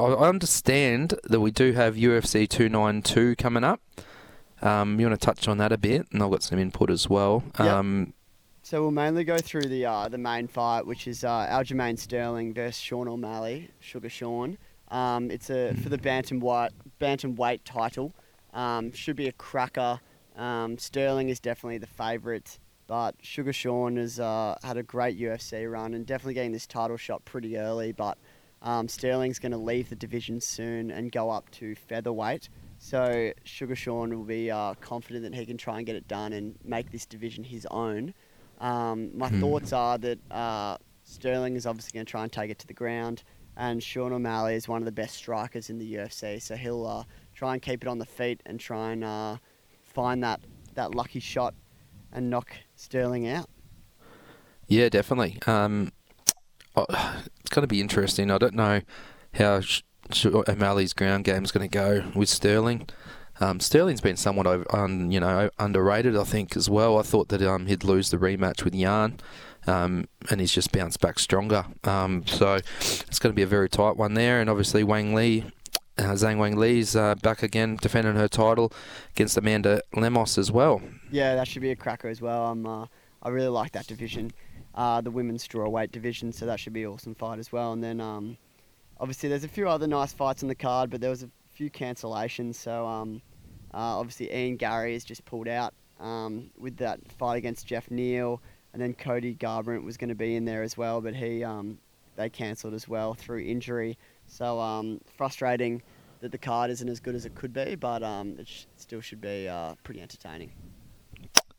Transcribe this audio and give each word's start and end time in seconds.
I 0.00 0.28
understand 0.28 1.14
that 1.24 1.40
we 1.40 1.50
do 1.50 1.72
have 1.72 1.94
UFC 1.96 2.48
292 2.48 3.36
coming 3.36 3.64
up. 3.64 3.80
Um, 4.62 5.00
you 5.00 5.06
want 5.06 5.18
to 5.20 5.24
touch 5.24 5.48
on 5.48 5.58
that 5.58 5.72
a 5.72 5.78
bit, 5.78 6.06
and 6.12 6.22
I've 6.22 6.30
got 6.30 6.42
some 6.42 6.58
input 6.58 6.90
as 6.90 7.08
well. 7.08 7.42
Yep. 7.58 7.68
Um, 7.68 8.14
So 8.62 8.82
we'll 8.82 8.90
mainly 8.90 9.24
go 9.24 9.38
through 9.38 9.62
the 9.68 9.86
uh, 9.86 10.08
the 10.08 10.18
main 10.18 10.46
fight, 10.46 10.86
which 10.86 11.06
is 11.08 11.24
uh, 11.24 11.46
Aljamain 11.48 11.98
Sterling 11.98 12.52
versus 12.52 12.80
Sean 12.80 13.08
O'Malley, 13.08 13.70
Sugar 13.80 14.10
Sean. 14.10 14.58
Um, 14.88 15.30
it's 15.30 15.50
a 15.50 15.74
for 15.82 15.88
the 15.88 15.98
bantamweight 15.98 16.70
bantamweight 17.00 17.60
title. 17.64 18.12
Um, 18.52 18.92
should 18.92 19.16
be 19.16 19.28
a 19.28 19.32
cracker. 19.32 20.00
Um, 20.36 20.78
Sterling 20.78 21.28
is 21.30 21.40
definitely 21.40 21.78
the 21.78 21.86
favourite, 21.86 22.58
but 22.86 23.14
Sugar 23.22 23.52
Sean 23.52 23.96
has 23.96 24.20
uh, 24.20 24.56
had 24.62 24.76
a 24.76 24.82
great 24.82 25.18
UFC 25.18 25.70
run 25.70 25.94
and 25.94 26.04
definitely 26.06 26.34
getting 26.34 26.52
this 26.52 26.66
title 26.66 26.96
shot 26.96 27.24
pretty 27.24 27.56
early. 27.56 27.92
But 27.92 28.18
um, 28.62 28.88
Sterling's 28.88 29.38
going 29.38 29.52
to 29.52 29.58
leave 29.58 29.88
the 29.88 29.96
division 29.96 30.40
soon 30.40 30.90
and 30.90 31.10
go 31.12 31.30
up 31.30 31.50
to 31.52 31.74
featherweight. 31.74 32.48
So 32.78 33.32
Sugar 33.44 33.76
Sean 33.76 34.16
will 34.16 34.24
be 34.24 34.50
uh, 34.50 34.74
confident 34.80 35.24
that 35.24 35.34
he 35.34 35.44
can 35.46 35.56
try 35.58 35.78
and 35.78 35.86
get 35.86 35.96
it 35.96 36.08
done 36.08 36.32
and 36.32 36.56
make 36.64 36.90
this 36.90 37.04
division 37.06 37.44
his 37.44 37.66
own. 37.70 38.14
Um, 38.58 39.16
my 39.16 39.28
Hmm. 39.28 39.40
thoughts 39.40 39.72
are 39.72 39.98
that 39.98 40.18
uh, 40.30 40.76
Sterling 41.04 41.56
is 41.56 41.66
obviously 41.66 41.96
going 41.96 42.06
to 42.06 42.10
try 42.10 42.22
and 42.22 42.32
take 42.32 42.50
it 42.50 42.58
to 42.60 42.66
the 42.66 42.74
ground, 42.74 43.22
and 43.56 43.82
Sean 43.82 44.12
O'Malley 44.12 44.54
is 44.54 44.68
one 44.68 44.80
of 44.80 44.84
the 44.86 44.92
best 44.92 45.16
strikers 45.16 45.70
in 45.70 45.78
the 45.78 45.94
UFC, 45.94 46.40
so 46.40 46.56
he'll 46.56 46.86
uh, 46.86 47.04
try 47.34 47.54
and 47.54 47.62
keep 47.62 47.82
it 47.82 47.88
on 47.88 47.98
the 47.98 48.06
feet 48.06 48.42
and 48.46 48.60
try 48.60 48.92
and 48.92 49.02
uh, 49.04 49.36
find 49.82 50.22
that, 50.22 50.40
that 50.74 50.94
lucky 50.94 51.20
shot 51.20 51.54
and 52.12 52.30
knock 52.30 52.50
Sterling 52.76 53.26
out. 53.28 53.48
Yeah, 54.68 54.88
definitely. 54.88 55.38
Um, 55.46 55.92
going 57.50 57.62
to 57.62 57.68
be 57.68 57.80
interesting. 57.80 58.30
I 58.30 58.38
don't 58.38 58.54
know 58.54 58.80
how 59.34 59.60
Sh- 59.60 59.82
Sh- 60.12 60.26
O'Malley's 60.26 60.92
ground 60.92 61.24
game 61.24 61.44
is 61.44 61.52
going 61.52 61.68
to 61.68 61.72
go 61.72 62.10
with 62.14 62.28
Sterling. 62.28 62.88
Um, 63.40 63.58
Sterling's 63.58 64.02
been 64.02 64.16
somewhat 64.16 64.46
over, 64.46 64.64
you 64.88 65.18
know 65.18 65.50
underrated, 65.58 66.16
I 66.16 66.24
think, 66.24 66.56
as 66.56 66.68
well. 66.68 66.98
I 66.98 67.02
thought 67.02 67.28
that 67.28 67.42
um, 67.42 67.66
he'd 67.66 67.84
lose 67.84 68.10
the 68.10 68.18
rematch 68.18 68.64
with 68.64 68.74
Yan, 68.74 69.18
um, 69.66 70.08
and 70.28 70.40
he's 70.40 70.52
just 70.52 70.72
bounced 70.72 71.00
back 71.00 71.18
stronger. 71.18 71.64
Um, 71.84 72.26
so 72.26 72.56
it's 72.80 73.18
going 73.18 73.32
to 73.32 73.36
be 73.36 73.42
a 73.42 73.46
very 73.46 73.68
tight 73.70 73.96
one 73.96 74.12
there. 74.12 74.42
And 74.42 74.50
obviously 74.50 74.84
Weili, 74.84 75.50
uh, 75.96 76.02
Zhang 76.12 76.36
Weili's 76.36 76.94
uh, 76.94 77.14
back 77.16 77.42
again, 77.42 77.78
defending 77.80 78.16
her 78.16 78.28
title 78.28 78.72
against 79.14 79.38
Amanda 79.38 79.80
Lemos 79.94 80.36
as 80.36 80.52
well. 80.52 80.82
Yeah, 81.10 81.34
that 81.34 81.48
should 81.48 81.62
be 81.62 81.70
a 81.70 81.76
cracker 81.76 82.08
as 82.08 82.20
well. 82.20 82.46
I'm, 82.46 82.66
uh, 82.66 82.86
I 83.22 83.30
really 83.30 83.48
like 83.48 83.72
that 83.72 83.86
division, 83.86 84.32
uh, 84.74 85.00
the 85.00 85.10
women's 85.10 85.46
strawweight 85.46 85.90
division, 85.92 86.32
so 86.32 86.46
that 86.46 86.60
should 86.60 86.72
be 86.72 86.84
an 86.84 86.90
awesome 86.90 87.14
fight 87.14 87.38
as 87.38 87.52
well. 87.52 87.72
And 87.72 87.82
then 87.82 88.00
um, 88.00 88.36
obviously 88.98 89.28
there's 89.28 89.44
a 89.44 89.48
few 89.48 89.68
other 89.68 89.86
nice 89.86 90.12
fights 90.12 90.42
on 90.42 90.48
the 90.48 90.54
card, 90.54 90.90
but 90.90 91.00
there 91.00 91.10
was 91.10 91.22
a 91.22 91.30
few 91.52 91.70
cancellations. 91.70 92.56
So 92.56 92.86
um, 92.86 93.22
uh, 93.74 93.98
obviously 93.98 94.32
Ian 94.32 94.56
Garry 94.56 94.92
has 94.92 95.04
just 95.04 95.24
pulled 95.24 95.48
out 95.48 95.74
um, 95.98 96.50
with 96.58 96.76
that 96.78 97.00
fight 97.12 97.36
against 97.36 97.66
Geoff 97.66 97.90
Neal, 97.90 98.40
and 98.72 98.80
then 98.80 98.94
Cody 98.94 99.34
Garbrandt 99.34 99.82
was 99.82 99.96
going 99.96 100.08
to 100.08 100.14
be 100.14 100.36
in 100.36 100.44
there 100.44 100.62
as 100.62 100.76
well, 100.76 101.00
but 101.00 101.14
he 101.14 101.44
um, 101.44 101.78
they 102.16 102.28
cancelled 102.28 102.74
as 102.74 102.88
well 102.88 103.14
through 103.14 103.40
injury. 103.40 103.98
So 104.26 104.60
um, 104.60 105.00
frustrating 105.16 105.82
that 106.20 106.32
the 106.32 106.38
card 106.38 106.70
isn't 106.70 106.88
as 106.88 107.00
good 107.00 107.14
as 107.14 107.26
it 107.26 107.34
could 107.34 107.52
be, 107.52 107.74
but 107.74 108.02
um, 108.02 108.36
it 108.38 108.46
sh- 108.46 108.66
still 108.76 109.00
should 109.00 109.20
be 109.20 109.48
uh, 109.48 109.74
pretty 109.82 110.00
entertaining. 110.00 110.52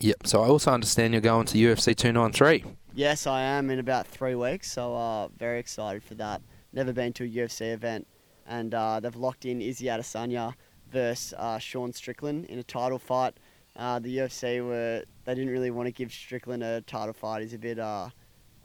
Yep. 0.00 0.26
So 0.26 0.42
I 0.42 0.48
also 0.48 0.70
understand 0.70 1.12
you're 1.12 1.20
going 1.20 1.46
to 1.46 1.58
UFC 1.58 1.94
293. 1.96 2.64
Yes, 3.00 3.26
I 3.26 3.40
am 3.40 3.70
in 3.70 3.78
about 3.78 4.06
three 4.06 4.34
weeks, 4.34 4.70
so 4.70 4.94
uh, 4.94 5.28
very 5.28 5.58
excited 5.58 6.04
for 6.04 6.14
that. 6.16 6.42
Never 6.74 6.92
been 6.92 7.14
to 7.14 7.24
a 7.24 7.26
UFC 7.26 7.72
event, 7.72 8.06
and 8.46 8.74
uh, 8.74 9.00
they've 9.00 9.16
locked 9.16 9.46
in 9.46 9.62
Izzy 9.62 9.86
Adesanya 9.86 10.52
versus 10.92 11.32
uh, 11.38 11.58
Sean 11.58 11.94
Strickland 11.94 12.44
in 12.44 12.58
a 12.58 12.62
title 12.62 12.98
fight. 12.98 13.32
Uh, 13.74 14.00
the 14.00 14.18
UFC 14.18 14.62
were 14.62 15.02
they 15.24 15.34
didn't 15.34 15.48
really 15.48 15.70
want 15.70 15.86
to 15.86 15.92
give 15.92 16.12
Strickland 16.12 16.62
a 16.62 16.82
title 16.82 17.14
fight. 17.14 17.40
He's 17.40 17.54
a 17.54 17.58
bit 17.58 17.78
uh, 17.78 18.10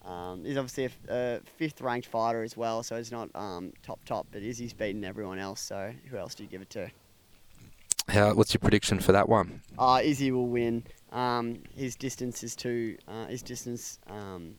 um, 0.04 0.44
he's 0.44 0.58
obviously 0.58 0.90
a 1.08 1.40
fifth 1.56 1.80
ranked 1.80 2.08
fighter 2.08 2.44
as 2.44 2.58
well, 2.58 2.84
so 2.84 2.98
he's 2.98 3.14
not 3.14 3.30
um, 3.36 3.72
top 3.84 4.04
top. 4.04 4.28
But 4.34 4.44
Izzy's 4.44 4.74
beaten 4.74 5.06
everyone 5.06 5.40
else, 5.40 5.62
so 5.62 5.94
who 6.09 6.18
else 6.18 6.36
do 6.36 6.44
you 6.44 6.50
give 6.50 6.62
it 6.62 6.70
to? 6.72 6.92
How? 8.16 8.34
What's 8.34 8.53
your 8.53 8.59
prediction 8.59 9.00
for 9.00 9.12
that 9.12 9.28
one? 9.28 9.62
Uh, 9.78 10.00
Izzy 10.02 10.31
will 10.31 10.48
win. 10.48 10.86
Um, 11.12 11.64
his 11.76 11.96
distance 11.98 12.44
is 12.44 12.56
too 12.56 12.98
uh, 13.08 13.28
his 13.28 13.44
distance 13.44 14.00
um, 14.08 14.56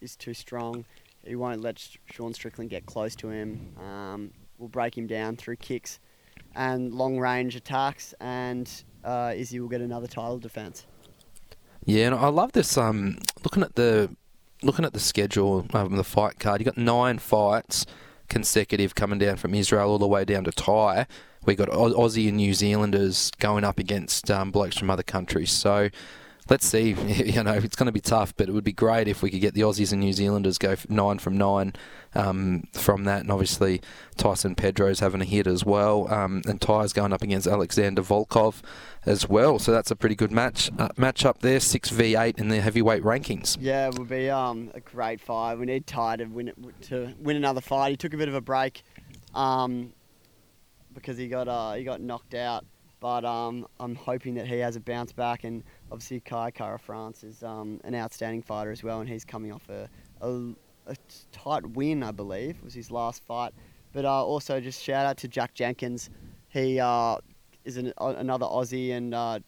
is 0.00 0.14
too 0.14 0.32
strong. 0.32 0.84
He 1.26 1.34
won't 1.34 1.60
let 1.60 1.84
Sean 2.06 2.32
Strickland 2.32 2.70
get 2.70 2.86
close 2.86 3.16
to 3.16 3.30
him. 3.30 3.74
Um, 3.78 4.30
will 4.58 4.68
break 4.68 4.96
him 4.96 5.08
down 5.08 5.36
through 5.36 5.56
kicks 5.56 5.98
and 6.54 6.94
long 6.94 7.18
range 7.18 7.56
attacks, 7.56 8.14
and 8.20 8.70
uh, 9.04 9.32
Izzy 9.34 9.58
will 9.58 9.68
get 9.68 9.80
another 9.80 10.06
title 10.06 10.38
defense. 10.38 10.86
Yeah, 11.84 12.06
and 12.06 12.14
I 12.14 12.28
love 12.28 12.52
this. 12.52 12.78
Um, 12.78 13.18
looking 13.42 13.64
at 13.64 13.74
the 13.74 14.14
looking 14.62 14.84
at 14.84 14.92
the 14.92 15.00
schedule, 15.00 15.66
um, 15.74 15.96
the 15.96 16.04
fight 16.04 16.38
card. 16.38 16.60
You 16.60 16.64
got 16.64 16.76
nine 16.78 17.18
fights 17.18 17.86
consecutive 18.28 18.94
coming 18.94 19.18
down 19.18 19.36
from 19.36 19.54
Israel 19.54 19.90
all 19.90 19.98
the 19.98 20.06
way 20.06 20.24
down 20.24 20.44
to 20.44 20.52
Ty. 20.52 21.06
We 21.44 21.54
got 21.54 21.68
Au- 21.68 21.94
Aussie 21.94 22.28
and 22.28 22.36
New 22.36 22.54
Zealanders 22.54 23.30
going 23.38 23.64
up 23.64 23.78
against 23.78 24.30
um, 24.30 24.50
blokes 24.50 24.76
from 24.76 24.90
other 24.90 25.02
countries. 25.02 25.50
So 25.50 25.90
let's 26.48 26.66
see. 26.66 26.94
You 27.28 27.42
know, 27.42 27.52
it's 27.52 27.76
going 27.76 27.86
to 27.86 27.92
be 27.92 28.00
tough, 28.00 28.34
but 28.36 28.48
it 28.48 28.52
would 28.52 28.64
be 28.64 28.72
great 28.72 29.06
if 29.06 29.22
we 29.22 29.30
could 29.30 29.40
get 29.40 29.54
the 29.54 29.60
Aussies 29.60 29.92
and 29.92 30.00
New 30.00 30.12
Zealanders 30.12 30.58
go 30.58 30.76
nine 30.88 31.18
from 31.18 31.36
nine 31.36 31.74
um, 32.14 32.64
from 32.72 33.04
that. 33.04 33.20
And 33.20 33.30
obviously 33.30 33.80
Tyson 34.16 34.54
Pedro's 34.54 35.00
having 35.00 35.20
a 35.20 35.24
hit 35.24 35.46
as 35.46 35.64
well, 35.64 36.12
um, 36.12 36.42
and 36.46 36.60
Ty's 36.60 36.92
going 36.92 37.12
up 37.12 37.22
against 37.22 37.46
Alexander 37.46 38.02
Volkov 38.02 38.62
as 39.04 39.28
well. 39.28 39.58
So 39.58 39.72
that's 39.72 39.90
a 39.90 39.96
pretty 39.96 40.14
good 40.14 40.32
match 40.32 40.70
uh, 40.78 40.88
match 40.96 41.24
up 41.24 41.40
there. 41.40 41.60
Six 41.60 41.90
v 41.90 42.16
eight 42.16 42.38
in 42.38 42.48
the 42.48 42.60
heavyweight 42.60 43.02
rankings. 43.02 43.56
Yeah, 43.60 43.88
it 43.88 43.98
would 43.98 44.08
be 44.08 44.30
um, 44.30 44.70
a 44.74 44.80
great 44.80 45.20
fight. 45.20 45.58
We 45.58 45.66
need 45.66 45.86
Ty 45.86 46.16
to 46.16 46.24
win 46.24 46.48
it, 46.48 46.82
to 46.82 47.14
win 47.20 47.36
another 47.36 47.60
fight. 47.60 47.90
He 47.90 47.96
took 47.96 48.14
a 48.14 48.16
bit 48.16 48.28
of 48.28 48.34
a 48.34 48.40
break 48.40 48.82
um, 49.34 49.92
because 50.98 51.16
he 51.16 51.28
got 51.28 51.48
uh, 51.48 51.74
he 51.74 51.84
got 51.84 52.00
knocked 52.00 52.34
out. 52.34 52.64
But 53.00 53.24
um, 53.24 53.66
I'm 53.78 53.94
hoping 53.94 54.34
that 54.34 54.46
he 54.46 54.58
has 54.58 54.74
a 54.76 54.80
bounce 54.80 55.12
back. 55.12 55.44
And 55.44 55.62
obviously, 55.92 56.20
Kai 56.20 56.50
Kara 56.50 56.78
France 56.78 57.22
is 57.22 57.42
um, 57.42 57.80
an 57.84 57.94
outstanding 57.94 58.42
fighter 58.42 58.72
as 58.72 58.82
well, 58.82 59.00
and 59.00 59.08
he's 59.08 59.24
coming 59.24 59.52
off 59.52 59.68
a, 59.68 59.88
a, 60.20 60.30
a 60.86 60.96
tight 61.30 61.64
win, 61.66 62.02
I 62.02 62.10
believe, 62.10 62.60
was 62.62 62.74
his 62.74 62.90
last 62.90 63.24
fight. 63.24 63.52
But 63.92 64.04
uh, 64.04 64.24
also, 64.24 64.60
just 64.60 64.82
shout 64.82 65.06
out 65.06 65.16
to 65.18 65.28
Jack 65.28 65.54
Jenkins. 65.54 66.10
He 66.48 66.80
uh, 66.80 67.18
is 67.64 67.76
an, 67.76 67.92
another 67.98 68.46
Aussie, 68.46 68.92
and 68.92 69.14
uh, 69.14 69.38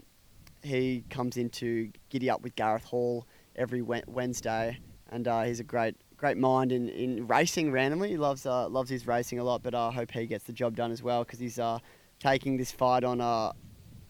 he 0.62 1.04
comes 1.10 1.36
into 1.36 1.90
Giddy 2.08 2.30
Up 2.30 2.42
with 2.42 2.54
Gareth 2.54 2.84
Hall 2.84 3.26
every 3.56 3.82
Wednesday, 3.82 4.78
and 5.10 5.26
uh, 5.26 5.42
he's 5.42 5.60
a 5.60 5.64
great 5.64 5.96
great 6.20 6.36
mind 6.36 6.70
in, 6.70 6.88
in 6.90 7.26
racing. 7.26 7.72
Randomly, 7.72 8.10
he 8.10 8.16
loves 8.18 8.44
uh, 8.44 8.68
loves 8.68 8.90
his 8.90 9.06
racing 9.06 9.38
a 9.38 9.44
lot, 9.44 9.62
but 9.62 9.74
I 9.74 9.90
hope 9.90 10.10
he 10.12 10.26
gets 10.26 10.44
the 10.44 10.52
job 10.52 10.76
done 10.76 10.92
as 10.92 11.02
well 11.02 11.24
because 11.24 11.38
he's 11.40 11.58
uh, 11.58 11.78
taking 12.18 12.58
this 12.58 12.70
fight 12.70 13.02
on 13.04 13.20
a 13.20 13.52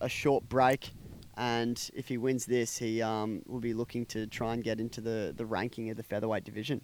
a 0.00 0.09
short 0.09 0.49
break, 0.49 0.91
and 1.37 1.91
if 1.94 2.09
he 2.09 2.16
wins 2.19 2.47
this, 2.47 2.78
he 2.78 3.00
um, 3.03 3.43
will 3.47 3.60
be 3.60 3.75
looking 3.75 4.04
to 4.06 4.26
try 4.26 4.54
and 4.54 4.65
get 4.65 4.81
into 4.81 5.00
the, 5.00 5.32
the 5.37 5.44
ranking 5.44 5.91
of 5.91 5.97
the 5.97 6.03
featherweight 6.03 6.43
division. 6.43 6.81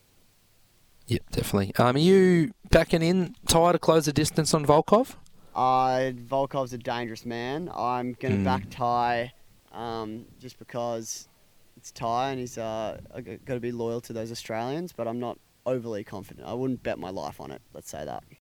Yep, 1.07 1.23
definitely. 1.31 1.73
Um, 1.79 1.97
are 1.97 1.99
you 1.99 2.53
backing 2.71 3.01
in 3.03 3.35
Ty 3.49 3.73
to 3.73 3.79
close 3.79 4.05
the 4.05 4.13
distance 4.13 4.53
on 4.53 4.67
Volkov? 4.67 5.15
Uh, 5.55 6.13
Volkov's 6.29 6.73
a 6.75 6.79
dangerous 6.79 7.25
man. 7.25 7.71
I'm 7.75 8.13
going 8.21 8.35
to 8.35 8.41
Mm. 8.41 8.45
back 8.45 8.65
Ty 8.69 9.33
um, 9.73 10.27
just 10.39 10.59
because 10.59 11.29
it's 11.77 11.91
Ty 11.93 12.31
and 12.31 12.41
he's 12.41 12.59
uh, 12.59 13.01
got 13.15 13.55
to 13.55 13.61
be 13.61 13.73
loyal 13.73 14.01
to 14.03 14.13
those 14.13 14.33
Australians, 14.33 14.93
but 14.93 15.07
I'm 15.07 15.21
not 15.21 15.39
overly 15.65 16.05
confident. 16.05 16.47
I 16.47 16.55
wouldn't 16.55 16.83
bet 16.83 16.99
my 16.99 17.11
life 17.11 17.41
on 17.41 17.51
it, 17.51 17.61
let's 17.75 17.91
say 17.91 18.05
that. 18.05 18.25